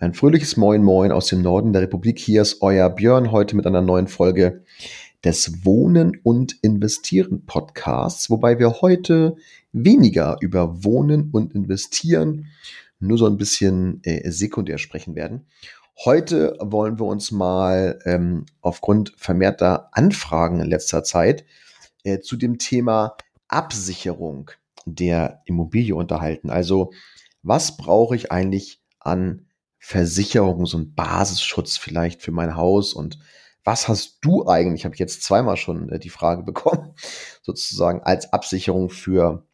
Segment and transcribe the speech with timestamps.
[0.00, 2.18] ein fröhliches Moin Moin aus dem Norden der Republik.
[2.18, 4.64] Hier ist euer Björn heute mit einer neuen Folge
[5.22, 9.36] des Wohnen und Investieren Podcasts, wobei wir heute
[9.72, 12.46] weniger über Wohnen und Investieren,
[12.98, 15.46] nur so ein bisschen äh, sekundär sprechen werden.
[16.02, 21.44] Heute wollen wir uns mal ähm, aufgrund vermehrter Anfragen in letzter Zeit
[22.04, 23.16] äh, zu dem Thema
[23.48, 24.50] Absicherung
[24.86, 26.48] der Immobilie unterhalten.
[26.48, 26.90] Also
[27.42, 29.46] was brauche ich eigentlich an
[29.82, 33.18] Versicherungs- und Basisschutz vielleicht für mein Haus und
[33.64, 36.94] was hast du eigentlich, habe ich jetzt zweimal schon äh, die Frage bekommen,
[37.42, 39.44] sozusagen als Absicherung für,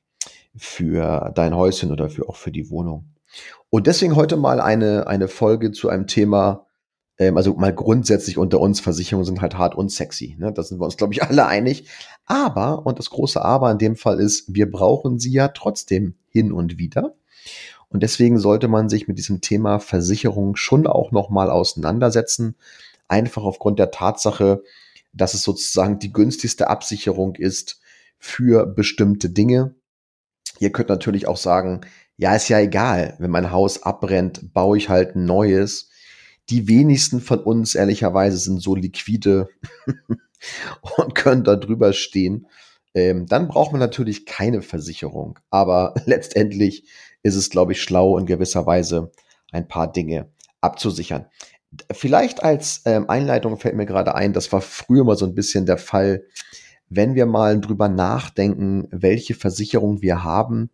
[0.56, 3.12] für dein Häuschen oder für, auch für die Wohnung.
[3.70, 6.66] Und deswegen heute mal eine, eine Folge zu einem Thema,
[7.18, 10.36] ähm, also mal grundsätzlich unter uns, Versicherungen sind halt hart und sexy.
[10.38, 10.52] Ne?
[10.52, 11.88] Da sind wir uns, glaube ich, alle einig.
[12.24, 16.52] Aber, und das große Aber in dem Fall ist, wir brauchen sie ja trotzdem hin
[16.52, 17.14] und wieder.
[17.88, 22.56] Und deswegen sollte man sich mit diesem Thema Versicherung schon auch nochmal auseinandersetzen.
[23.08, 24.62] Einfach aufgrund der Tatsache,
[25.12, 27.80] dass es sozusagen die günstigste Absicherung ist
[28.18, 29.74] für bestimmte Dinge.
[30.58, 31.82] Ihr könnt natürlich auch sagen,
[32.16, 35.90] ja, ist ja egal, wenn mein Haus abbrennt, baue ich halt ein neues.
[36.48, 39.48] Die wenigsten von uns, ehrlicherweise, sind so liquide
[40.96, 42.46] und können da drüber stehen.
[42.94, 45.38] Ähm, dann braucht man natürlich keine Versicherung.
[45.50, 46.84] Aber letztendlich
[47.22, 49.10] ist es, glaube ich, schlau in gewisser Weise
[49.52, 51.26] ein paar Dinge abzusichern.
[51.92, 55.66] Vielleicht als ähm, Einleitung fällt mir gerade ein, das war früher mal so ein bisschen
[55.66, 56.24] der Fall,
[56.88, 60.70] wenn wir mal drüber nachdenken, welche Versicherung wir haben,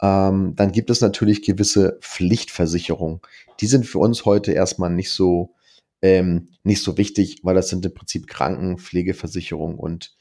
[0.00, 3.20] ähm, dann gibt es natürlich gewisse Pflichtversicherungen.
[3.60, 5.54] Die sind für uns heute erstmal nicht so,
[6.02, 10.14] ähm, nicht so wichtig, weil das sind im Prinzip Krankenpflegeversicherungen und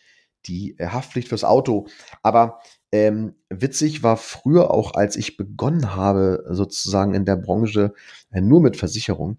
[0.46, 1.88] die äh, Haftpflicht fürs Auto.
[2.24, 2.60] Aber
[2.92, 7.94] ähm, witzig war früher auch, als ich begonnen habe, sozusagen in der Branche
[8.32, 9.38] äh, nur mit Versicherung,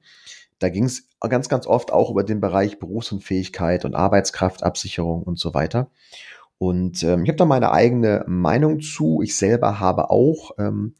[0.58, 5.54] da ging es ganz, ganz oft auch über den Bereich Berufsunfähigkeit und Arbeitskraftabsicherung und so
[5.54, 5.90] weiter.
[6.58, 9.22] Und ähm, ich habe da meine eigene Meinung zu.
[9.22, 10.94] Ich selber habe auch ähm,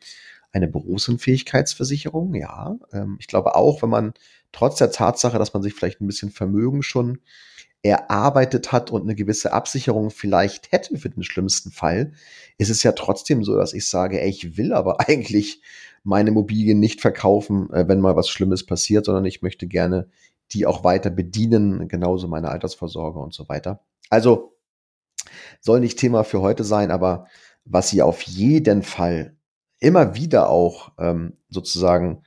[0.52, 2.76] eine Berufsunfähigkeitsversicherung, ja.
[2.92, 4.14] Ähm, ich glaube auch, wenn man
[4.52, 7.18] trotz der Tatsache, dass man sich vielleicht ein bisschen Vermögen schon
[7.82, 12.12] erarbeitet hat und eine gewisse Absicherung vielleicht hätte für den schlimmsten Fall,
[12.56, 15.62] ist es ja trotzdem so, dass ich sage, ey, ich will aber eigentlich
[16.02, 20.08] meine Immobilien nicht verkaufen, äh, wenn mal was Schlimmes passiert, sondern ich möchte gerne
[20.52, 23.84] die auch weiter bedienen, genauso meine Altersvorsorge und so weiter.
[24.08, 24.56] Also
[25.60, 27.26] soll nicht Thema für heute sein, aber
[27.64, 29.36] was ihr auf jeden Fall
[29.78, 32.22] immer wieder auch ähm, sozusagen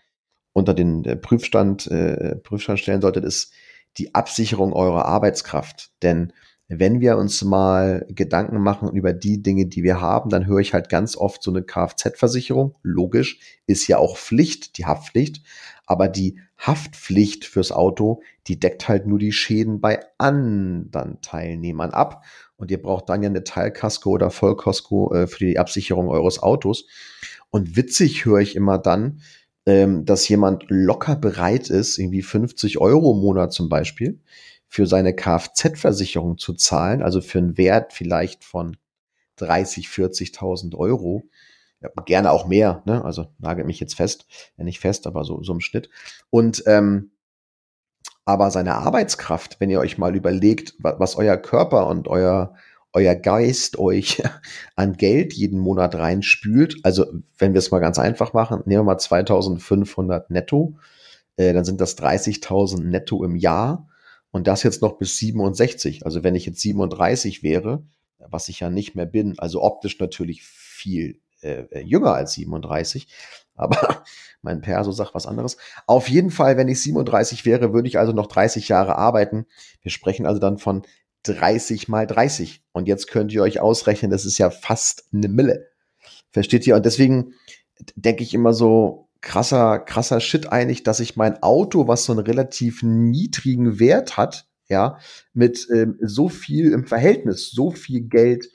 [0.53, 3.53] unter den äh, Prüfstand, äh, Prüfstand stellen solltet, ist
[3.97, 5.91] die Absicherung eurer Arbeitskraft.
[6.01, 6.33] Denn
[6.73, 10.73] wenn wir uns mal Gedanken machen über die Dinge, die wir haben, dann höre ich
[10.73, 12.77] halt ganz oft so eine Kfz-Versicherung.
[12.81, 15.43] Logisch, ist ja auch Pflicht, die Haftpflicht.
[15.85, 22.23] Aber die Haftpflicht fürs Auto, die deckt halt nur die Schäden bei anderen Teilnehmern ab.
[22.55, 26.85] Und ihr braucht dann ja eine Teilkasko oder Vollkasko äh, für die Absicherung eures Autos.
[27.49, 29.19] Und witzig höre ich immer dann,
[29.65, 34.19] ähm, dass jemand locker bereit ist, irgendwie 50 Euro im Monat zum Beispiel,
[34.67, 38.77] für seine Kfz-Versicherung zu zahlen, also für einen Wert vielleicht von
[39.37, 41.23] 30, 40.000 Euro.
[41.81, 43.03] Ja, gerne auch mehr, ne?
[43.03, 44.27] also nagelt mich jetzt fest,
[44.57, 45.89] ja nicht fest, aber so, so im Schnitt.
[46.29, 47.11] Und ähm,
[48.23, 52.55] aber seine Arbeitskraft, wenn ihr euch mal überlegt, was, was euer Körper und euer
[52.93, 54.21] euer Geist euch
[54.75, 57.05] an Geld jeden Monat reinspült, also
[57.37, 60.75] wenn wir es mal ganz einfach machen, nehmen wir mal 2500 netto,
[61.37, 63.87] äh, dann sind das 30.000 netto im Jahr
[64.31, 66.05] und das jetzt noch bis 67.
[66.05, 67.83] Also wenn ich jetzt 37 wäre,
[68.17, 73.07] was ich ja nicht mehr bin, also optisch natürlich viel äh, äh jünger als 37,
[73.55, 74.03] aber
[74.41, 75.57] mein Perso sagt was anderes.
[75.85, 79.45] Auf jeden Fall, wenn ich 37 wäre, würde ich also noch 30 Jahre arbeiten.
[79.81, 80.83] Wir sprechen also dann von
[81.23, 82.63] 30 mal 30.
[82.71, 85.67] Und jetzt könnt ihr euch ausrechnen, das ist ja fast eine Mille.
[86.31, 86.75] Versteht ihr?
[86.75, 87.33] Und deswegen
[87.95, 92.25] denke ich immer so, krasser, krasser Shit eigentlich, dass ich mein Auto, was so einen
[92.25, 94.97] relativ niedrigen Wert hat, ja,
[95.33, 98.49] mit ähm, so viel im Verhältnis, so viel Geld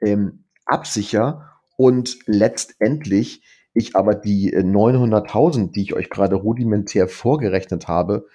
[0.00, 3.42] ähm, absicher und letztendlich
[3.74, 8.26] ich aber die 900.000, die ich euch gerade rudimentär vorgerechnet habe,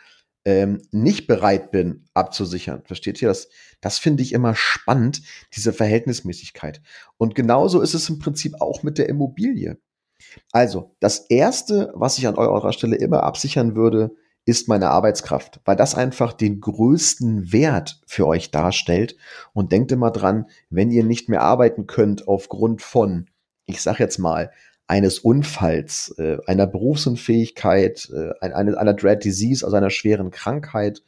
[0.46, 2.84] ähm, nicht bereit bin abzusichern.
[2.86, 3.50] Versteht ihr das?
[3.82, 5.22] Das finde ich immer spannend,
[5.56, 6.82] diese Verhältnismäßigkeit.
[7.18, 9.78] Und genauso ist es im Prinzip auch mit der Immobilie.
[10.52, 15.76] Also, das erste, was ich an eurer Stelle immer absichern würde, ist meine Arbeitskraft, weil
[15.76, 19.16] das einfach den größten Wert für euch darstellt.
[19.54, 23.30] Und denkt immer dran, wenn ihr nicht mehr arbeiten könnt aufgrund von,
[23.66, 24.52] ich sag jetzt mal,
[24.94, 31.02] eines Unfalls, äh, einer Berufsunfähigkeit, äh, einer, einer Dread Disease, also einer schweren Krankheit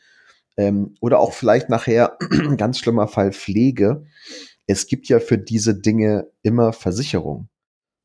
[0.57, 2.17] ähm, oder auch vielleicht nachher
[2.57, 4.07] ganz schlimmer Fall Pflege.
[4.65, 7.47] Es gibt ja für diese Dinge immer Versicherung.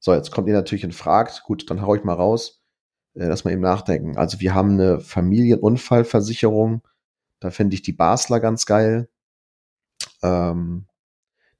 [0.01, 2.61] So, jetzt kommt ihr natürlich und fragt, gut, dann hau ich mal raus,
[3.15, 4.19] äh, lass mal eben nachdenken.
[4.19, 6.83] Also wir haben eine Familienunfallversicherung,
[7.41, 9.09] da finde ich die Basler ganz geil.
[10.23, 10.85] Ähm,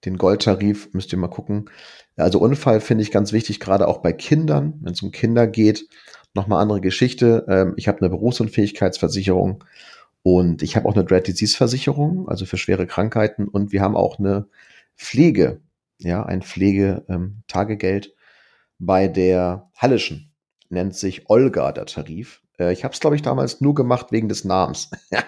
[0.05, 1.71] den Goldtarif müsst ihr mal gucken.
[2.17, 5.87] Also Unfall finde ich ganz wichtig, gerade auch bei Kindern, wenn es um Kinder geht.
[6.35, 7.45] Nochmal andere Geschichte.
[7.49, 9.65] Ähm, ich habe eine Berufsunfähigkeitsversicherung
[10.23, 13.49] und ich habe auch eine Dread Disease Versicherung, also für schwere Krankheiten.
[13.49, 14.47] Und wir haben auch eine
[14.97, 15.61] Pflege,
[15.99, 18.13] ja, ein Pflegetagegeld ähm,
[18.79, 20.33] bei der Hallischen.
[20.69, 22.43] Nennt sich Olga der Tarif.
[22.61, 24.91] Äh, ich habe es, glaube ich, damals nur gemacht wegen des Namens.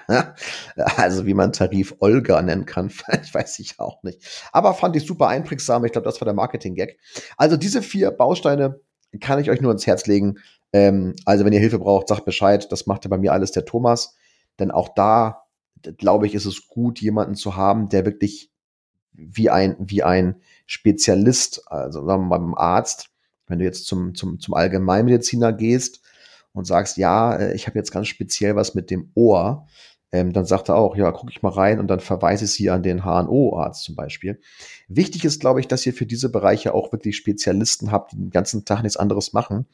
[0.76, 2.90] also wie man Tarif Olga nennen kann,
[3.32, 4.48] weiß ich auch nicht.
[4.52, 5.84] Aber fand ich super einprägsam.
[5.84, 6.98] Ich glaube, das war der Marketing-Gag.
[7.36, 8.80] Also diese vier Bausteine
[9.20, 10.38] kann ich euch nur ins Herz legen.
[10.72, 12.70] Ähm, also wenn ihr Hilfe braucht, sagt Bescheid.
[12.70, 14.16] Das macht ja bei mir alles der Thomas.
[14.58, 15.44] Denn auch da,
[15.96, 18.50] glaube ich, ist es gut, jemanden zu haben, der wirklich
[19.12, 23.10] wie ein, wie ein Spezialist, also sagen wir mal beim Arzt,
[23.46, 26.01] wenn du jetzt zum, zum, zum Allgemeinmediziner gehst,
[26.52, 29.66] und sagst, ja, äh, ich habe jetzt ganz speziell was mit dem Ohr,
[30.12, 32.68] ähm, dann sagt er auch, ja, gucke ich mal rein und dann verweise ich sie
[32.68, 34.40] an den HNO-Arzt zum Beispiel.
[34.86, 38.30] Wichtig ist, glaube ich, dass ihr für diese Bereiche auch wirklich Spezialisten habt, die den
[38.30, 39.66] ganzen Tag nichts anderes machen.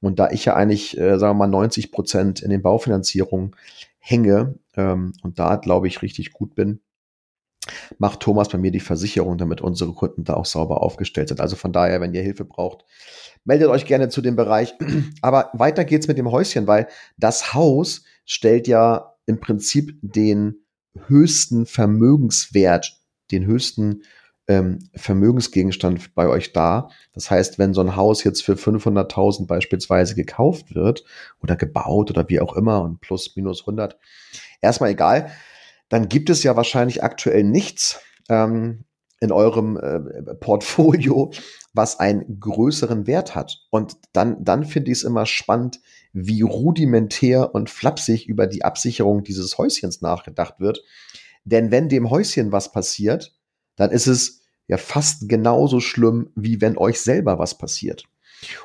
[0.00, 3.56] Und da ich ja eigentlich, äh, sagen wir mal, 90 Prozent in den Baufinanzierungen
[3.98, 6.80] hänge ähm, und da, glaube ich, richtig gut bin,
[7.98, 11.40] macht Thomas bei mir die Versicherung, damit unsere Kunden da auch sauber aufgestellt sind.
[11.40, 12.84] Also von daher, wenn ihr Hilfe braucht,
[13.44, 14.74] meldet euch gerne zu dem Bereich.
[15.22, 20.64] Aber weiter geht's mit dem Häuschen, weil das Haus stellt ja im Prinzip den
[21.06, 22.98] höchsten Vermögenswert,
[23.30, 24.02] den höchsten
[24.48, 26.90] ähm, Vermögensgegenstand bei euch dar.
[27.12, 31.04] Das heißt, wenn so ein Haus jetzt für 500.000 beispielsweise gekauft wird
[31.40, 33.96] oder gebaut oder wie auch immer und plus minus 100,
[34.60, 35.30] erstmal egal,
[35.90, 38.00] dann gibt es ja wahrscheinlich aktuell nichts
[38.30, 38.84] ähm,
[39.20, 41.30] in eurem äh, Portfolio,
[41.74, 43.58] was einen größeren Wert hat.
[43.70, 45.80] Und dann, dann finde ich es immer spannend,
[46.12, 50.82] wie rudimentär und flapsig über die Absicherung dieses Häuschens nachgedacht wird.
[51.44, 53.36] Denn wenn dem Häuschen was passiert,
[53.76, 58.04] dann ist es ja fast genauso schlimm, wie wenn euch selber was passiert.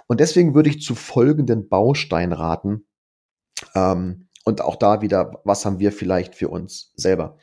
[0.07, 2.85] Und deswegen würde ich zu folgenden Baustein raten.
[3.75, 7.37] Ähm, und auch da wieder, was haben wir vielleicht für uns selber?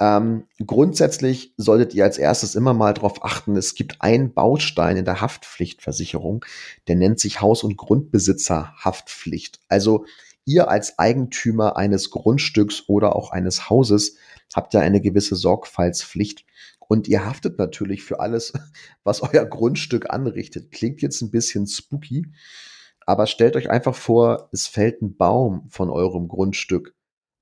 [0.00, 5.04] Ähm, grundsätzlich solltet ihr als erstes immer mal darauf achten, es gibt einen Baustein in
[5.04, 6.44] der Haftpflichtversicherung,
[6.86, 9.60] der nennt sich Haus- und Grundbesitzerhaftpflicht.
[9.68, 10.04] Also
[10.44, 14.16] ihr als Eigentümer eines Grundstücks oder auch eines Hauses
[14.54, 16.44] habt ja eine gewisse Sorgfaltspflicht
[16.78, 18.52] und ihr haftet natürlich für alles,
[19.04, 20.72] was euer Grundstück anrichtet.
[20.72, 22.26] Klingt jetzt ein bisschen spooky,
[23.06, 26.94] aber stellt euch einfach vor, es fällt ein Baum von eurem Grundstück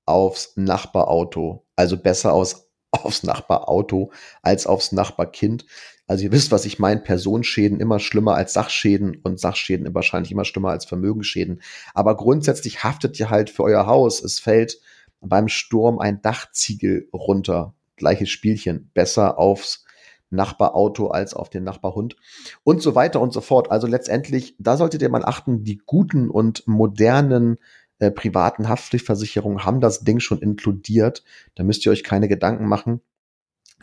[0.05, 1.65] aufs Nachbarauto.
[1.75, 4.11] Also besser aus, aufs Nachbarauto
[4.41, 5.65] als aufs Nachbarkind.
[6.05, 7.01] Also ihr wisst, was ich meine.
[7.01, 11.61] Personenschäden immer schlimmer als Sachschäden und Sachschäden wahrscheinlich immer schlimmer als Vermögensschäden.
[11.93, 14.21] Aber grundsätzlich haftet ihr halt für euer Haus.
[14.21, 14.79] Es fällt
[15.21, 17.73] beim Sturm ein Dachziegel runter.
[17.95, 18.91] Gleiches Spielchen.
[18.93, 19.85] Besser aufs
[20.33, 22.15] Nachbarauto als auf den Nachbarhund
[22.63, 23.71] und so weiter und so fort.
[23.71, 27.57] Also letztendlich, da solltet ihr mal achten, die guten und modernen
[27.99, 31.23] äh, privaten Haftpflichtversicherungen haben das Ding schon inkludiert.
[31.55, 33.01] Da müsst ihr euch keine Gedanken machen.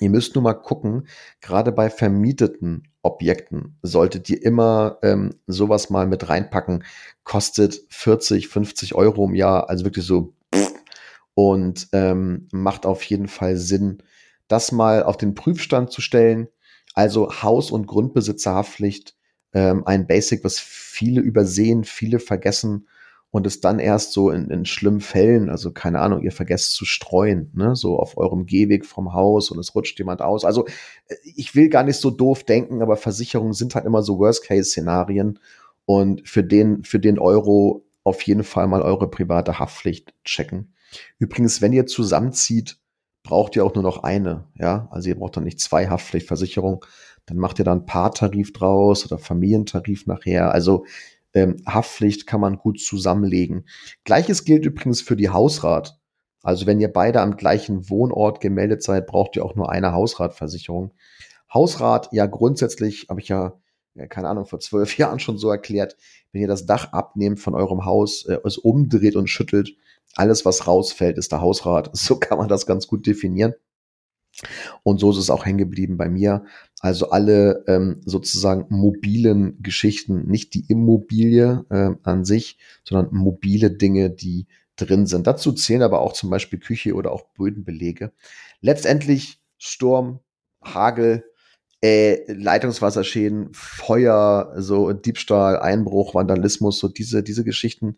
[0.00, 1.06] Ihr müsst nur mal gucken,
[1.40, 6.84] gerade bei vermieteten Objekten solltet ihr immer ähm, sowas mal mit reinpacken.
[7.22, 10.34] Kostet 40, 50 Euro im Jahr, also wirklich so
[11.34, 14.02] und ähm, macht auf jeden Fall Sinn,
[14.50, 16.48] das mal auf den Prüfstand zu stellen.
[16.94, 19.16] Also Haus- und Grundbesitzerhaftpflicht,
[19.52, 22.88] ähm, ein Basic, was viele übersehen, viele vergessen
[23.30, 26.84] und es dann erst so in, in schlimmen Fällen, also keine Ahnung, ihr vergesst zu
[26.84, 30.44] streuen, ne, so auf eurem Gehweg vom Haus und es rutscht jemand aus.
[30.44, 30.66] Also
[31.06, 35.38] äh, ich will gar nicht so doof denken, aber Versicherungen sind halt immer so Worst-Case-Szenarien
[35.84, 40.74] und für den, für den Euro auf jeden Fall mal eure private Haftpflicht checken.
[41.18, 42.79] Übrigens, wenn ihr zusammenzieht,
[43.30, 46.80] braucht ihr auch nur noch eine, ja, also ihr braucht dann nicht zwei Haftpflichtversicherungen,
[47.26, 50.50] dann macht ihr dann Paartarif draus oder Familientarif nachher.
[50.52, 50.84] Also
[51.32, 53.68] ähm, Haftpflicht kann man gut zusammenlegen.
[54.02, 55.96] Gleiches gilt übrigens für die Hausrat.
[56.42, 60.92] Also wenn ihr beide am gleichen Wohnort gemeldet seid, braucht ihr auch nur eine Hausratversicherung.
[61.54, 63.60] Hausrat, ja grundsätzlich, habe ich ja,
[63.94, 65.96] ja, keine Ahnung, vor zwölf Jahren schon so erklärt,
[66.32, 69.76] wenn ihr das Dach abnehmt von eurem Haus, äh, es umdreht und schüttelt,
[70.16, 71.90] alles, was rausfällt, ist der Hausrat.
[71.96, 73.54] So kann man das ganz gut definieren.
[74.82, 76.44] Und so ist es auch hängen geblieben bei mir.
[76.80, 84.10] Also alle ähm, sozusagen mobilen Geschichten, nicht die Immobilie äh, an sich, sondern mobile Dinge,
[84.10, 85.26] die drin sind.
[85.26, 88.12] Dazu zählen aber auch zum Beispiel Küche oder auch Bödenbelege.
[88.60, 90.20] Letztendlich Sturm,
[90.62, 91.24] Hagel,
[91.82, 97.96] äh, Leitungswasserschäden, Feuer, so Diebstahl, Einbruch, Vandalismus, so diese, diese Geschichten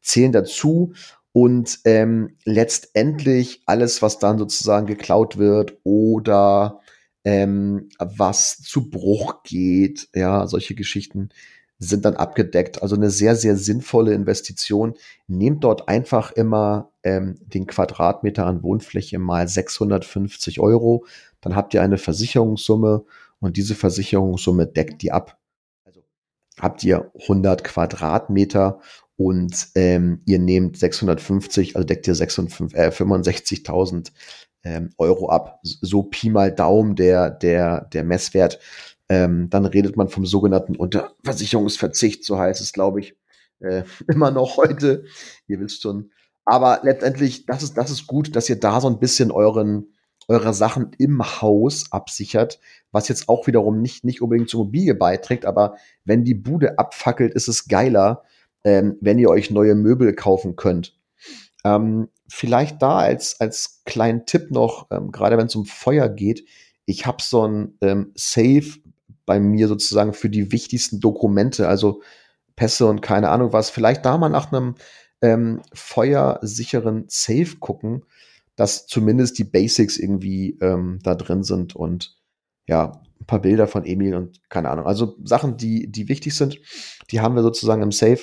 [0.00, 0.92] zählen dazu.
[1.36, 6.80] Und ähm, letztendlich alles, was dann sozusagen geklaut wird oder
[7.24, 11.30] ähm, was zu Bruch geht, ja, solche Geschichten
[11.80, 12.82] sind dann abgedeckt.
[12.82, 14.94] Also eine sehr, sehr sinnvolle Investition.
[15.26, 21.04] Nehmt dort einfach immer ähm, den Quadratmeter an Wohnfläche mal 650 Euro.
[21.40, 23.04] Dann habt ihr eine Versicherungssumme
[23.40, 25.36] und diese Versicherungssumme deckt die ab.
[25.84, 26.04] Also
[26.60, 28.78] habt ihr 100 Quadratmeter
[29.16, 34.10] und ähm, ihr nehmt 650, also deckt ihr äh, 65.000
[34.64, 35.60] ähm, Euro ab.
[35.62, 38.58] So Pi mal Daumen der, der, der Messwert.
[39.08, 43.16] Ähm, dann redet man vom sogenannten Unterversicherungsverzicht, so heißt es, glaube ich,
[43.60, 45.04] äh, immer noch heute.
[45.46, 46.10] Ihr wisst schon.
[46.44, 49.92] Aber letztendlich, das ist, das ist gut, dass ihr da so ein bisschen euren,
[50.26, 52.58] eure Sachen im Haus absichert,
[52.90, 57.34] was jetzt auch wiederum nicht, nicht unbedingt zur Immobilie beiträgt, aber wenn die Bude abfackelt,
[57.34, 58.24] ist es geiler,
[58.64, 60.98] ähm, wenn ihr euch neue Möbel kaufen könnt.
[61.64, 66.46] Ähm, vielleicht da als, als kleinen Tipp noch, ähm, gerade wenn es um Feuer geht,
[66.86, 68.66] ich habe so ein ähm, Safe
[69.26, 72.02] bei mir sozusagen für die wichtigsten Dokumente, also
[72.56, 73.70] Pässe und keine Ahnung was.
[73.70, 74.74] Vielleicht da mal nach einem
[75.22, 78.04] ähm, feuersicheren Safe gucken,
[78.56, 82.16] dass zumindest die Basics irgendwie ähm, da drin sind und
[82.66, 84.86] ja, ein paar Bilder von Emil und keine Ahnung.
[84.86, 86.60] Also Sachen, die, die wichtig sind,
[87.10, 88.20] die haben wir sozusagen im Safe.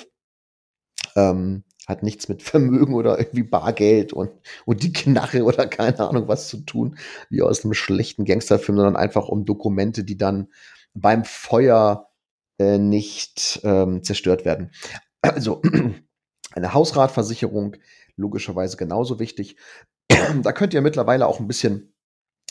[1.16, 4.30] Ähm, hat nichts mit Vermögen oder irgendwie Bargeld und,
[4.64, 6.96] und die Knarre oder keine Ahnung was zu tun,
[7.30, 10.48] wie aus einem schlechten Gangsterfilm, sondern einfach um Dokumente, die dann
[10.94, 12.08] beim Feuer
[12.58, 14.70] äh, nicht ähm, zerstört werden.
[15.24, 15.62] Also
[16.52, 17.76] eine Hausratversicherung,
[18.16, 19.56] logischerweise genauso wichtig.
[20.42, 21.91] da könnt ihr mittlerweile auch ein bisschen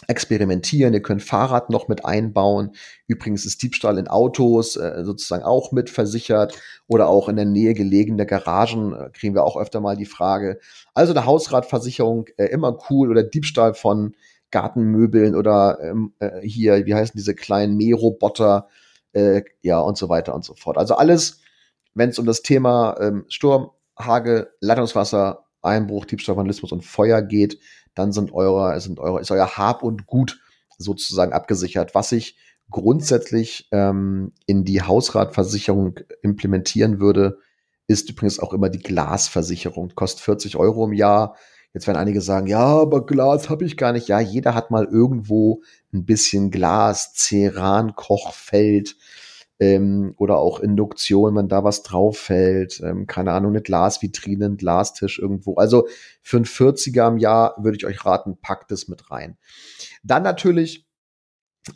[0.07, 0.93] experimentieren.
[0.93, 2.71] Ihr könnt Fahrrad noch mit einbauen.
[3.07, 7.73] Übrigens ist Diebstahl in Autos äh, sozusagen auch mit versichert oder auch in der Nähe
[7.73, 10.59] gelegene Garagen äh, kriegen wir auch öfter mal die Frage.
[10.93, 14.15] Also eine Hausratversicherung äh, immer cool oder Diebstahl von
[14.49, 18.67] Gartenmöbeln oder ähm, äh, hier, wie heißen diese kleinen Mähroboter,
[19.13, 20.77] äh, ja und so weiter und so fort.
[20.77, 21.41] Also alles,
[21.93, 27.59] wenn es um das Thema ähm, Sturm, Hagel, Leitungswasser, Einbruch, Diebstahl, Vandalismus und Feuer geht,
[27.95, 30.39] dann sind eure, sind eure, ist euer Hab und Gut
[30.77, 31.93] sozusagen abgesichert.
[31.93, 32.37] Was ich
[32.69, 37.37] grundsätzlich ähm, in die Hausratversicherung implementieren würde,
[37.87, 39.91] ist übrigens auch immer die Glasversicherung.
[39.95, 41.35] Kostet 40 Euro im Jahr.
[41.73, 44.07] Jetzt werden einige sagen, ja, aber Glas habe ich gar nicht.
[44.07, 45.61] Ja, jeder hat mal irgendwo
[45.93, 48.97] ein bisschen Glas, Ceran, Kochfeld,
[49.61, 54.57] ähm, oder auch Induktion, wenn da was drauf fällt, ähm, keine Ahnung, eine Glasvitrine, ein
[54.57, 55.53] Glastisch irgendwo.
[55.55, 55.87] Also
[56.23, 59.37] für ein 40er im Jahr würde ich euch raten, packt es mit rein.
[60.01, 60.87] Dann natürlich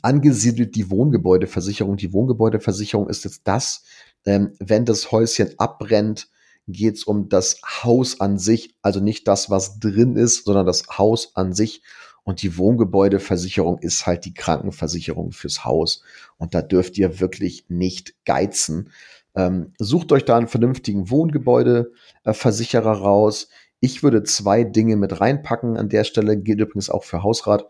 [0.02, 1.96] angesiedelt die Wohngebäudeversicherung.
[1.96, 3.84] Die Wohngebäudeversicherung ist jetzt das,
[4.26, 6.28] ähm, wenn das Häuschen abbrennt,
[6.68, 10.88] geht es um das Haus an sich, also nicht das, was drin ist, sondern das
[10.98, 11.84] Haus an sich.
[12.26, 16.02] Und die Wohngebäudeversicherung ist halt die Krankenversicherung fürs Haus.
[16.38, 18.90] Und da dürft ihr wirklich nicht geizen.
[19.36, 23.48] Ähm, sucht euch da einen vernünftigen Wohngebäudeversicherer raus.
[23.80, 25.78] Ich würde zwei Dinge mit reinpacken.
[25.78, 27.70] An der Stelle gilt übrigens auch für Hausrat.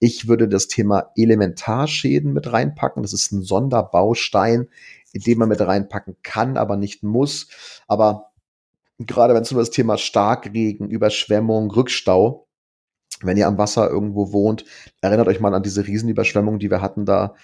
[0.00, 3.04] Ich würde das Thema Elementarschäden mit reinpacken.
[3.04, 4.68] Das ist ein Sonderbaustein,
[5.14, 7.46] den man mit reinpacken kann, aber nicht muss.
[7.86, 8.32] Aber
[8.98, 12.48] gerade wenn es um das Thema Starkregen, Überschwemmung, Rückstau
[13.26, 14.64] wenn ihr am Wasser irgendwo wohnt,
[15.00, 17.34] erinnert euch mal an diese Riesenüberschwemmung, die wir hatten da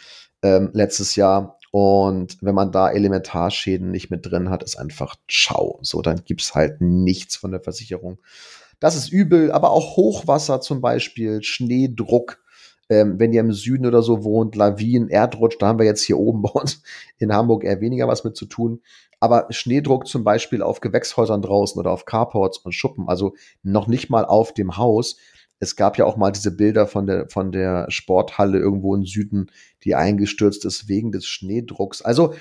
[0.42, 1.58] ähm, letztes Jahr.
[1.70, 5.78] Und wenn man da Elementarschäden nicht mit drin hat, ist einfach ciao.
[5.82, 8.18] So, dann gibt's halt nichts von der Versicherung.
[8.80, 12.38] Das ist übel, aber auch Hochwasser zum Beispiel, Schneedruck,
[12.88, 16.18] ähm, wenn ihr im Süden oder so wohnt, Lawinen, Erdrutsch, da haben wir jetzt hier
[16.18, 16.82] oben bei uns
[17.18, 18.80] in Hamburg eher weniger was mit zu tun.
[19.20, 24.10] Aber Schneedruck zum Beispiel auf Gewächshäusern draußen oder auf Carports und Schuppen, also noch nicht
[24.10, 25.16] mal auf dem Haus,
[25.60, 29.50] es gab ja auch mal diese Bilder von der, von der Sporthalle irgendwo im Süden,
[29.84, 32.02] die eingestürzt ist wegen des Schneedrucks.
[32.02, 32.34] Also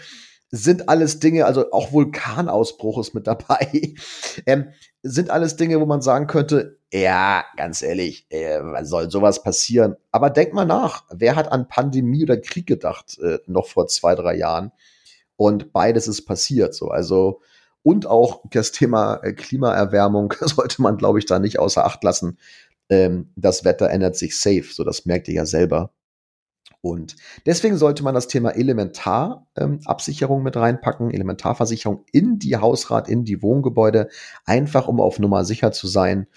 [0.50, 3.96] sind alles Dinge, also auch Vulkanausbruch ist mit dabei,
[4.46, 4.70] ähm,
[5.04, 9.96] sind alles Dinge, wo man sagen könnte, ja, ganz ehrlich, äh, soll sowas passieren?
[10.12, 14.16] Aber denk mal nach, wer hat an Pandemie oder Krieg gedacht, äh, noch vor zwei,
[14.16, 14.72] drei Jahren?
[15.36, 17.42] Und beides ist passiert, so, also,
[17.84, 22.38] und auch das Thema äh, Klimaerwärmung sollte man, glaube ich, da nicht außer Acht lassen.
[22.90, 25.92] Ähm, das Wetter ändert sich safe, so das merkt ihr ja selber.
[26.82, 27.16] Und
[27.46, 33.42] deswegen sollte man das Thema Elementarabsicherung ähm, mit reinpacken, Elementarversicherung in die Hausrat, in die
[33.42, 34.10] Wohngebäude,
[34.46, 36.28] einfach um auf Nummer sicher zu sein.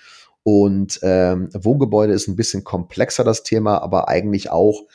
[0.42, 4.86] Und ähm, Wohngebäude ist ein bisschen komplexer das Thema, aber eigentlich auch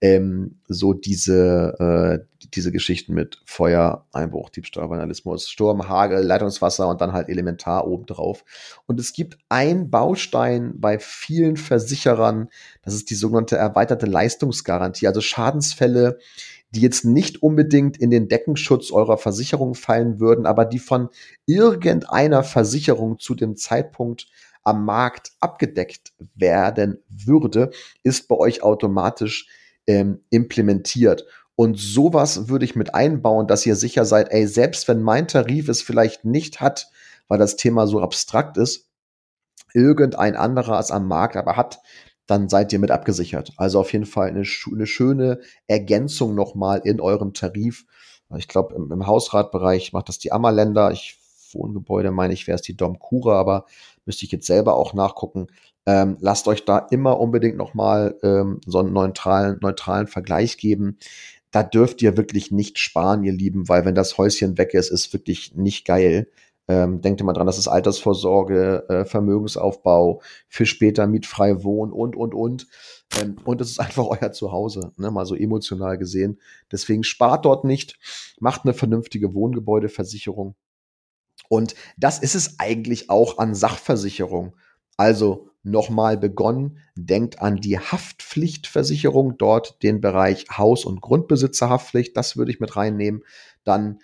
[0.00, 7.00] ähm, so diese, äh, diese Geschichten mit Feuer, Einbruch, Diebstahl, Vandalismus, Sturm, Hagel, Leitungswasser und
[7.00, 8.44] dann halt Elementar obendrauf.
[8.86, 12.48] Und es gibt ein Baustein bei vielen Versicherern,
[12.82, 16.18] das ist die sogenannte erweiterte Leistungsgarantie, also Schadensfälle,
[16.70, 21.08] die jetzt nicht unbedingt in den Deckenschutz eurer Versicherung fallen würden, aber die von
[21.44, 24.28] irgendeiner Versicherung zu dem Zeitpunkt
[24.62, 27.70] am Markt abgedeckt werden würde,
[28.02, 29.48] ist bei euch automatisch
[29.90, 31.26] ähm, implementiert.
[31.56, 35.68] Und sowas würde ich mit einbauen, dass ihr sicher seid, ey, selbst wenn mein Tarif
[35.68, 36.88] es vielleicht nicht hat,
[37.26, 38.88] weil das Thema so abstrakt ist,
[39.74, 41.80] irgendein anderer es am Markt aber hat,
[42.26, 43.52] dann seid ihr mit abgesichert.
[43.56, 47.84] Also auf jeden Fall eine, eine schöne Ergänzung nochmal in eurem Tarif.
[48.36, 50.92] Ich glaube, im, im Hausratbereich macht das die Ammerländer.
[50.92, 51.18] Ich
[51.52, 53.66] Wohngebäude meine ich, wäre es die Dom Cura, aber
[54.04, 55.48] müsste ich jetzt selber auch nachgucken.
[55.86, 60.98] Ähm, lasst euch da immer unbedingt nochmal ähm, so einen neutralen, neutralen Vergleich geben.
[61.50, 65.12] Da dürft ihr wirklich nicht sparen, ihr Lieben, weil wenn das Häuschen weg ist, ist
[65.12, 66.28] wirklich nicht geil.
[66.68, 72.32] Ähm, denkt immer dran, das ist Altersvorsorge, äh, Vermögensaufbau, für später mietfrei wohnen und, und,
[72.32, 72.68] und.
[73.20, 76.38] Ähm, und es ist einfach euer Zuhause, ne, mal so emotional gesehen.
[76.70, 77.98] Deswegen spart dort nicht,
[78.38, 80.54] macht eine vernünftige Wohngebäudeversicherung.
[81.48, 84.54] Und das ist es eigentlich auch an Sachversicherung.
[84.96, 86.78] Also nochmal begonnen.
[86.94, 93.22] Denkt an die Haftpflichtversicherung, dort den Bereich Haus- und Grundbesitzerhaftpflicht, das würde ich mit reinnehmen.
[93.64, 94.00] Dann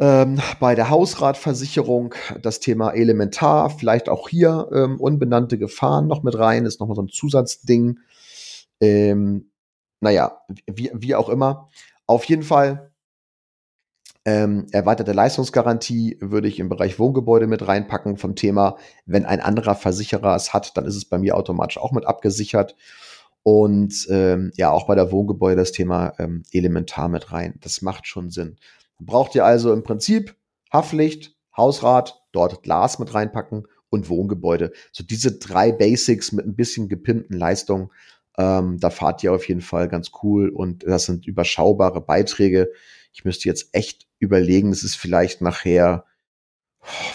[0.00, 6.36] ähm, bei der Hausratversicherung das Thema Elementar, vielleicht auch hier ähm, unbenannte Gefahren noch mit
[6.36, 8.00] rein, ist nochmal so ein Zusatzding.
[8.80, 9.50] Ähm,
[10.00, 11.70] naja, wie, wie auch immer.
[12.06, 12.93] Auf jeden Fall
[14.24, 19.74] ähm, erweiterte Leistungsgarantie würde ich im Bereich Wohngebäude mit reinpacken vom Thema, wenn ein anderer
[19.74, 22.74] Versicherer es hat, dann ist es bei mir automatisch auch mit abgesichert.
[23.42, 27.58] Und ähm, ja, auch bei der Wohngebäude das Thema ähm, elementar mit rein.
[27.60, 28.56] Das macht schon Sinn.
[28.98, 30.34] Braucht ihr also im Prinzip
[30.72, 34.72] Haftpflicht, Hausrat, dort Glas mit reinpacken und Wohngebäude.
[34.92, 37.90] So diese drei Basics mit ein bisschen gepimpten Leistungen,
[38.38, 42.70] ähm, da fahrt ihr auf jeden Fall ganz cool und das sind überschaubare Beiträge.
[43.14, 46.04] Ich müsste jetzt echt überlegen, es ist vielleicht nachher,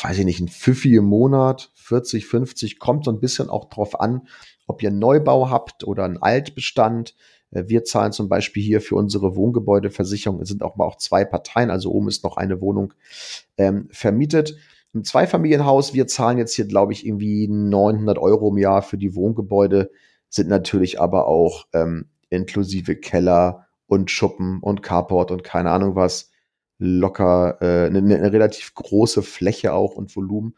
[0.01, 3.99] weiß ich nicht, ein Pfiffi im Monat, 40, 50, kommt so ein bisschen auch drauf
[3.99, 4.27] an,
[4.65, 7.15] ob ihr einen Neubau habt oder einen Altbestand.
[7.51, 11.25] Äh, wir zahlen zum Beispiel hier für unsere Wohngebäudeversicherung, es sind auch mal auch zwei
[11.25, 12.93] Parteien, also oben ist noch eine Wohnung
[13.57, 14.55] ähm, vermietet.
[14.93, 19.15] Im Zweifamilienhaus, wir zahlen jetzt hier, glaube ich, irgendwie 900 Euro im Jahr für die
[19.15, 19.91] Wohngebäude,
[20.29, 26.31] sind natürlich aber auch ähm, inklusive Keller und Schuppen und Carport und keine Ahnung was
[26.77, 30.55] locker äh, eine, eine relativ große Fläche auch und Volumen.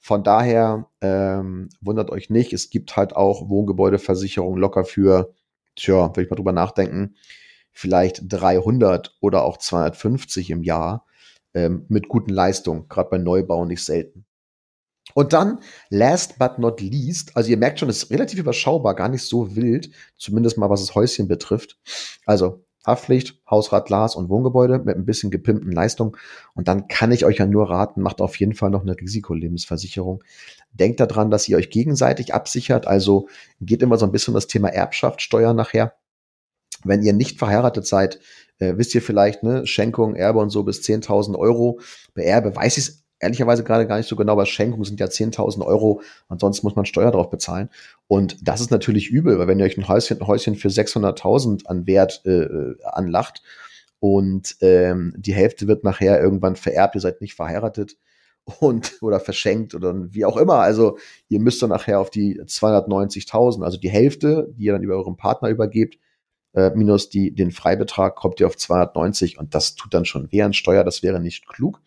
[0.00, 5.32] Von daher ähm, wundert euch nicht, es gibt halt auch Wohngebäudeversicherungen locker für,
[5.76, 7.16] tja, wenn ich mal drüber nachdenken,
[7.72, 11.06] vielleicht 300 oder auch 250 im Jahr
[11.54, 14.26] ähm, mit guten Leistungen, gerade bei Neubau nicht selten.
[15.14, 19.08] Und dann, last but not least, also ihr merkt schon, es ist relativ überschaubar, gar
[19.08, 21.78] nicht so wild, zumindest mal was das Häuschen betrifft.
[22.26, 26.16] Also Haftpflicht, Hausrat, Glas und Wohngebäude mit ein bisschen gepimpten Leistung.
[26.54, 30.22] Und dann kann ich euch ja nur raten, macht auf jeden Fall noch eine Risikolebensversicherung.
[30.72, 32.86] Denkt daran, dass ihr euch gegenseitig absichert.
[32.86, 33.28] Also
[33.60, 35.94] geht immer so ein bisschen das Thema Erbschaftssteuer nachher.
[36.84, 38.20] Wenn ihr nicht verheiratet seid,
[38.58, 41.80] äh, wisst ihr vielleicht, ne, Schenkung, Erbe und so bis 10.000 Euro.
[42.14, 45.06] Bei Erbe weiß ich es ehrlicherweise gerade gar nicht so genau, aber Schenkungen sind ja
[45.06, 47.70] 10.000 Euro, ansonsten muss man Steuer drauf bezahlen.
[48.08, 51.66] Und das ist natürlich übel, weil wenn ihr euch ein Häuschen, ein Häuschen für 600.000
[51.66, 53.42] an Wert äh, anlacht
[54.00, 57.96] und ähm, die Hälfte wird nachher irgendwann vererbt, ihr seid nicht verheiratet
[58.60, 60.60] und oder verschenkt oder wie auch immer.
[60.60, 60.98] Also
[61.28, 65.16] ihr müsst dann nachher auf die 290.000, also die Hälfte, die ihr dann über euren
[65.16, 65.98] Partner übergebt,
[66.54, 70.42] äh, minus die, den Freibetrag, kommt ihr auf 290 und das tut dann schon weh
[70.42, 71.80] an Steuer, das wäre nicht klug.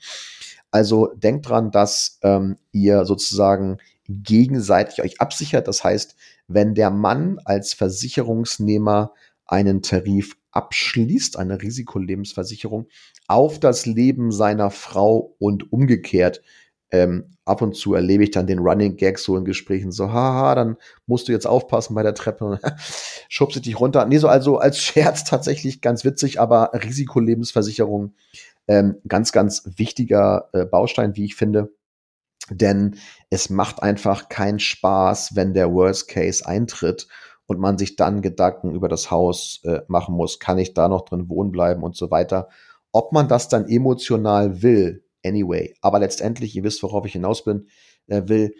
[0.71, 3.77] Also denkt dran, dass ähm, ihr sozusagen
[4.07, 5.67] gegenseitig euch absichert.
[5.67, 6.15] Das heißt,
[6.47, 9.13] wenn der Mann als Versicherungsnehmer
[9.45, 12.87] einen Tarif abschließt, eine Risikolebensversicherung,
[13.27, 16.41] auf das Leben seiner Frau und umgekehrt.
[16.91, 20.55] Ähm, ab und zu erlebe ich dann den Running Gag so in Gesprächen, so, haha,
[20.55, 22.59] dann musst du jetzt aufpassen bei der Treppe,
[23.29, 24.07] schubst dich runter.
[24.07, 28.13] Nee, so also als Scherz tatsächlich ganz witzig, aber Risikolebensversicherung,
[28.69, 31.73] ähm, ganz, ganz wichtiger äh, Baustein, wie ich finde.
[32.51, 32.95] Denn
[33.29, 37.07] es macht einfach keinen Spaß, wenn der Worst Case eintritt
[37.47, 40.39] und man sich dann Gedanken über das Haus äh, machen muss.
[40.39, 42.47] Kann ich da noch drin wohnen bleiben und so weiter.
[42.91, 45.73] Ob man das dann emotional will, anyway.
[45.81, 47.67] Aber letztendlich, ihr wisst, worauf ich hinaus bin,
[48.07, 48.53] äh, will,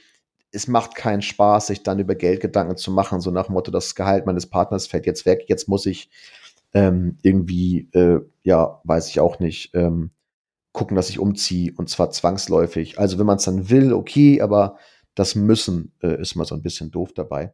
[0.51, 3.93] es macht keinen Spaß, sich dann über Geldgedanken zu machen, so nach dem Motto, das
[3.93, 6.09] Gehalt meines Partners fällt jetzt weg, jetzt muss ich
[6.73, 10.11] ähm, irgendwie, äh, ja, weiß ich auch nicht, ähm,
[10.71, 12.99] gucken, dass ich umziehe und zwar zwangsläufig.
[12.99, 14.77] Also wenn man es dann will, okay, aber
[15.15, 17.53] das Müssen äh, ist mal so ein bisschen doof dabei.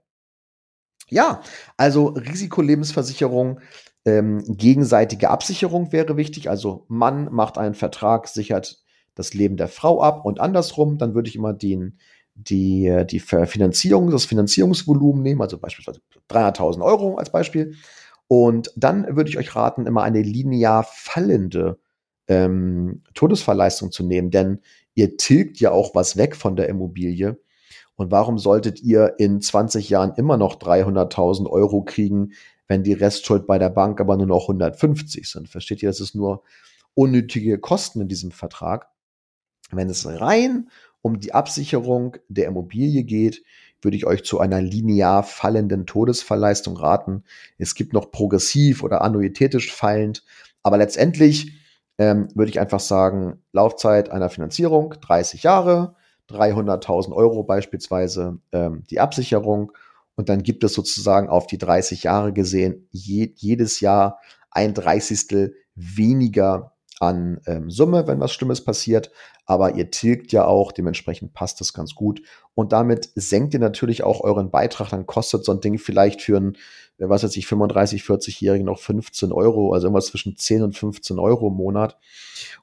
[1.10, 1.42] Ja,
[1.78, 3.62] also Risikolebensversicherung,
[4.06, 6.50] ähm, gegenseitige Absicherung wäre wichtig.
[6.50, 8.84] Also Mann macht einen Vertrag, sichert
[9.16, 12.00] das Leben der Frau ab und andersrum, dann würde ich immer den,
[12.36, 17.76] die, die Finanzierung, das Finanzierungsvolumen nehmen, also beispielsweise 300.000 Euro als Beispiel.
[18.28, 21.80] Und dann würde ich euch raten, immer eine linear fallende
[22.28, 24.62] ähm, Todesfallleistung zu nehmen, denn
[24.96, 27.38] ihr tilgt ja auch was weg von der Immobilie.
[27.96, 32.34] Und warum solltet ihr in 20 Jahren immer noch 300.000 Euro kriegen,
[32.68, 35.48] wenn die Restschuld bei der Bank aber nur noch 150 sind?
[35.48, 36.44] Versteht ihr, das ist nur
[36.94, 38.90] unnötige Kosten in diesem Vertrag.
[39.72, 40.70] Wenn es rein
[41.02, 43.44] um die Absicherung der Immobilie geht,
[43.82, 47.24] würde ich euch zu einer linear fallenden Todesfallleistung raten.
[47.58, 50.24] Es gibt noch progressiv oder annuitätisch fallend,
[50.64, 51.54] aber letztendlich
[51.98, 55.96] ähm, würde ich einfach sagen, Laufzeit einer Finanzierung 30 Jahre,
[56.30, 59.72] 300.000 Euro beispielsweise ähm, die Absicherung
[60.16, 65.56] und dann gibt es sozusagen auf die 30 Jahre gesehen je, jedes Jahr ein Dreißigstel
[65.76, 69.12] weniger an ähm, Summe, wenn was Schlimmes passiert,
[69.46, 72.22] aber ihr tilgt ja auch, dementsprechend passt das ganz gut.
[72.54, 76.38] Und damit senkt ihr natürlich auch euren Beitrag, dann kostet so ein Ding vielleicht für
[76.38, 76.58] einen,
[76.98, 81.50] was weiß ich, 35, 40-Jährigen noch 15 Euro, also irgendwas zwischen 10 und 15 Euro
[81.50, 81.98] im Monat.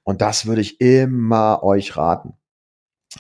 [0.02, 2.34] Und das würde ich immer euch raten.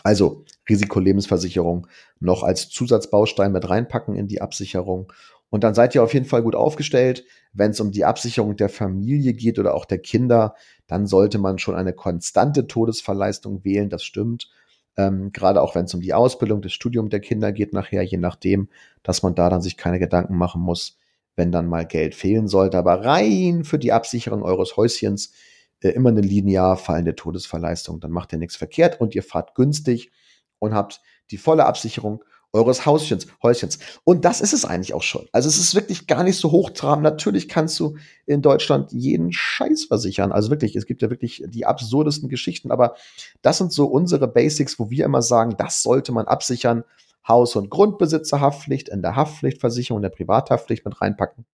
[0.02, 1.86] Also Risikolebensversicherung
[2.18, 5.12] noch als Zusatzbaustein mit reinpacken in die Absicherung
[5.52, 7.26] und dann seid ihr auf jeden Fall gut aufgestellt.
[7.52, 10.54] Wenn es um die Absicherung der Familie geht oder auch der Kinder,
[10.86, 13.90] dann sollte man schon eine konstante Todesverleistung wählen.
[13.90, 14.48] Das stimmt.
[14.96, 18.16] Ähm, Gerade auch wenn es um die Ausbildung, das Studium der Kinder geht nachher, je
[18.16, 18.70] nachdem,
[19.02, 20.96] dass man da dann sich keine Gedanken machen muss,
[21.36, 22.78] wenn dann mal Geld fehlen sollte.
[22.78, 25.34] Aber rein für die Absicherung eures Häuschens
[25.82, 28.00] äh, immer eine linear fallende Todesverleistung.
[28.00, 30.12] Dann macht ihr nichts verkehrt und ihr fahrt günstig
[30.58, 33.78] und habt die volle Absicherung eures Hauschens, Häuschens.
[34.04, 35.26] Und das ist es eigentlich auch schon.
[35.32, 37.02] Also es ist wirklich gar nicht so hochtrabend.
[37.02, 40.32] Natürlich kannst du in Deutschland jeden Scheiß versichern.
[40.32, 42.70] Also wirklich, es gibt ja wirklich die absurdesten Geschichten.
[42.70, 42.94] Aber
[43.40, 46.84] das sind so unsere Basics, wo wir immer sagen, das sollte man absichern.
[47.26, 51.46] Haus- und Grundbesitzerhaftpflicht in der Haftpflichtversicherung, in der Privathaftpflicht mit reinpacken.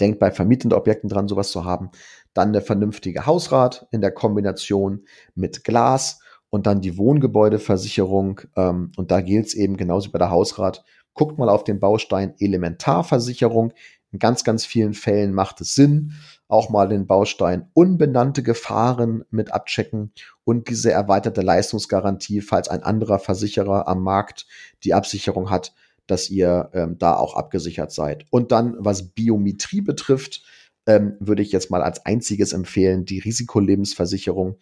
[0.00, 1.90] Denkt bei vermietenden Objekten dran, sowas zu haben.
[2.34, 6.20] Dann der vernünftige Hausrat in der Kombination mit Glas
[6.56, 8.40] und dann die Wohngebäudeversicherung.
[8.56, 10.84] Ähm, und da gilt es eben genauso wie bei der Hausrat.
[11.12, 13.74] Guckt mal auf den Baustein Elementarversicherung.
[14.10, 16.14] In ganz, ganz vielen Fällen macht es Sinn,
[16.48, 20.12] auch mal den Baustein unbenannte Gefahren mit abchecken
[20.44, 24.46] und diese erweiterte Leistungsgarantie, falls ein anderer Versicherer am Markt
[24.82, 25.74] die Absicherung hat,
[26.06, 28.24] dass ihr ähm, da auch abgesichert seid.
[28.30, 30.42] Und dann, was Biometrie betrifft,
[30.86, 34.56] ähm, würde ich jetzt mal als einziges empfehlen, die Risikolebensversicherung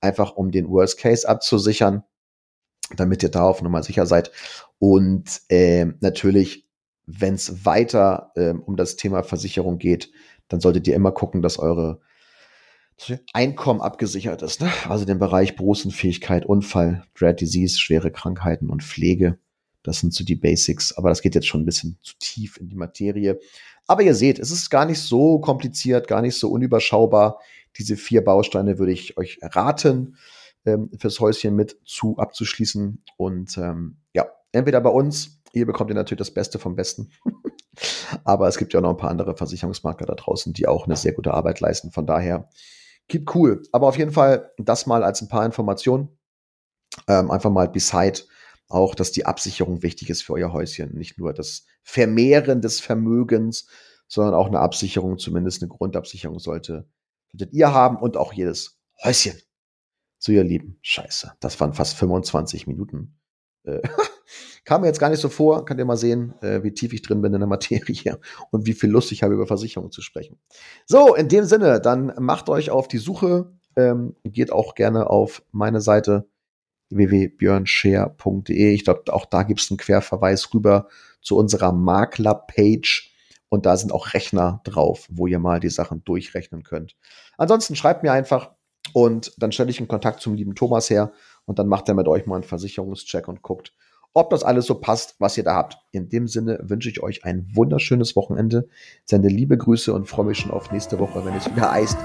[0.00, 2.04] einfach um den Worst Case abzusichern,
[2.96, 4.30] damit ihr darauf nochmal sicher seid.
[4.78, 6.66] Und äh, natürlich,
[7.06, 10.10] wenn es weiter äh, um das Thema Versicherung geht,
[10.48, 12.00] dann solltet ihr immer gucken, dass eure
[13.34, 14.60] Einkommen abgesichert ist.
[14.60, 14.70] Ne?
[14.88, 19.38] Also den Bereich Berufsunfähigkeit, Unfall, Dread Disease, schwere Krankheiten und Pflege.
[19.82, 22.68] Das sind so die Basics, aber das geht jetzt schon ein bisschen zu tief in
[22.68, 23.38] die Materie.
[23.86, 27.38] Aber ihr seht, es ist gar nicht so kompliziert, gar nicht so unüberschaubar.
[27.78, 30.16] Diese vier Bausteine würde ich euch raten,
[30.64, 33.02] ähm, fürs Häuschen mit zu abzuschließen.
[33.16, 37.10] Und ähm, ja, entweder bei uns, ihr bekommt ihr natürlich das Beste vom Besten.
[38.24, 40.96] Aber es gibt ja auch noch ein paar andere Versicherungsmakler da draußen, die auch eine
[40.96, 41.92] sehr gute Arbeit leisten.
[41.92, 42.48] Von daher,
[43.08, 43.62] keep cool.
[43.72, 46.08] Aber auf jeden Fall das mal als ein paar Informationen.
[47.08, 48.20] Ähm, einfach mal beside
[48.68, 50.94] auch, dass die Absicherung wichtig ist für euer Häuschen.
[50.94, 53.68] Nicht nur das Vermehren des Vermögens,
[54.08, 56.88] sondern auch eine Absicherung, zumindest eine Grundabsicherung sollte
[57.32, 59.40] solltet ihr haben und auch jedes Häuschen.
[60.18, 63.18] So, ihr Lieben, scheiße, das waren fast 25 Minuten.
[63.64, 63.82] Äh,
[64.64, 65.64] Kam mir jetzt gar nicht so vor.
[65.64, 68.18] Könnt ihr mal sehen, äh, wie tief ich drin bin in der Materie
[68.50, 70.38] und wie viel Lust ich habe, über Versicherungen zu sprechen.
[70.86, 73.52] So, in dem Sinne, dann macht euch auf die Suche.
[73.76, 76.28] Ähm, geht auch gerne auf meine Seite
[76.90, 78.72] www.björnshare.de.
[78.72, 80.88] Ich glaube, auch da gibt es einen Querverweis rüber
[81.20, 83.12] zu unserer Makler-Page.
[83.56, 86.94] Und da sind auch Rechner drauf, wo ihr mal die Sachen durchrechnen könnt.
[87.38, 88.50] Ansonsten schreibt mir einfach
[88.92, 91.12] und dann stelle ich einen Kontakt zum lieben Thomas her
[91.46, 93.72] und dann macht er mit euch mal einen Versicherungscheck und guckt,
[94.12, 95.78] ob das alles so passt, was ihr da habt.
[95.90, 98.68] In dem Sinne wünsche ich euch ein wunderschönes Wochenende.
[99.06, 101.96] Sende liebe Grüße und freue mich schon auf nächste Woche, wenn es wieder heißt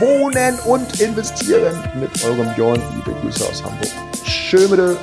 [0.00, 2.82] Wohnen und investieren mit eurem Björn.
[2.96, 3.88] Liebe Grüße aus Hamburg.
[4.26, 4.98] Schöne